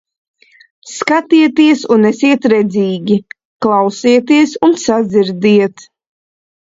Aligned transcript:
Skatieties 0.91 1.83
un 1.97 2.07
esiet 2.09 2.47
redzīgi, 2.53 3.19
klausieties 3.67 4.57
un 4.69 4.77
sadzirdiet! 4.87 5.87